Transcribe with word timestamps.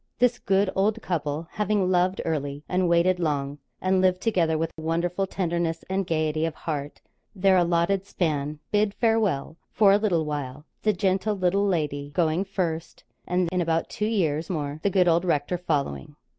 This 0.17 0.39
good 0.39 0.71
old 0.75 0.99
couple, 1.03 1.47
having 1.51 1.91
loved 1.91 2.21
early 2.25 2.63
and 2.67 2.89
waited 2.89 3.19
long, 3.19 3.59
and 3.79 4.01
lived 4.01 4.19
together 4.19 4.57
with 4.57 4.71
wonderful 4.75 5.27
tenderness 5.27 5.85
and 5.91 6.07
gaiety 6.07 6.43
of 6.43 6.55
heart 6.55 7.01
their 7.35 7.55
allotted 7.55 8.07
span, 8.07 8.57
bid 8.71 8.95
farewell 8.95 9.57
for 9.71 9.91
a 9.91 9.97
little 9.99 10.25
while 10.25 10.65
the 10.81 10.91
gentle 10.91 11.35
little 11.35 11.67
lady 11.67 12.09
going 12.15 12.43
first, 12.45 13.03
and, 13.27 13.47
in 13.51 13.61
about 13.61 13.89
two 13.91 14.07
years 14.07 14.49
more, 14.49 14.79
the 14.81 14.89
good 14.89 15.07
rector 15.23 15.59
following. 15.59 16.15